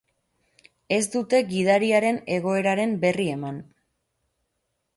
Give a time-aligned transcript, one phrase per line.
[0.97, 3.61] Ez dute gidariaren egoeraren berri eman.